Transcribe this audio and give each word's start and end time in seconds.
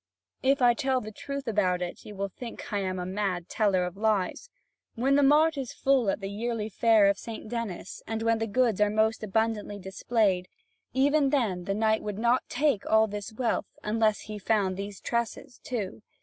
If 0.41 0.63
I 0.63 0.73
tell 0.73 0.99
the 0.99 1.11
truth 1.11 1.47
about 1.47 1.79
it, 1.79 2.05
you 2.05 2.15
will 2.15 2.29
think 2.29 2.73
I 2.73 2.79
am 2.79 2.97
a 2.97 3.05
mad 3.05 3.47
teller 3.47 3.85
of 3.85 3.95
lies. 3.95 4.49
When 4.95 5.13
the 5.13 5.21
mart 5.21 5.59
is 5.59 5.73
full 5.73 6.09
at 6.09 6.21
the 6.21 6.27
yearly 6.31 6.69
fair 6.69 7.05
of 7.05 7.19
St. 7.19 7.47
Denis, 7.47 8.01
and 8.07 8.23
when 8.23 8.39
the 8.39 8.47
goods 8.47 8.81
are 8.81 8.89
most 8.89 9.21
abundantly 9.21 9.77
displayed, 9.77 10.47
even 10.91 11.29
then 11.29 11.65
the 11.65 11.75
knight 11.75 12.01
would 12.01 12.17
not 12.17 12.49
take 12.49 12.83
all 12.87 13.05
this 13.05 13.31
wealth, 13.31 13.77
unless 13.83 14.21
he 14.21 14.33
had 14.39 14.41
found 14.41 14.75
these 14.75 14.99
tresses 14.99 15.59
too. 15.63 16.01